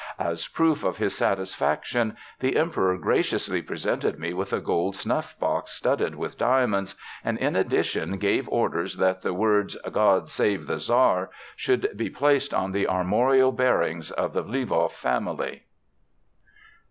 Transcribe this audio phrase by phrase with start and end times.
[0.17, 5.73] "As proof of his satisfaction the Emperor graciously presented me with a gold snuff box
[5.73, 11.29] studded with diamonds, and in addition gave orders that the words 'God Save the Tsar'
[11.55, 15.65] should be placed on the armorial bearings of the Lvov family."